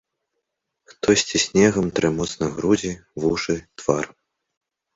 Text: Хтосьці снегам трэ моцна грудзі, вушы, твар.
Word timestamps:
Хтосьці 0.93 1.41
снегам 1.43 1.91
трэ 2.01 2.07
моцна 2.17 2.45
грудзі, 2.57 2.91
вушы, 3.27 3.61
твар. 3.83 4.05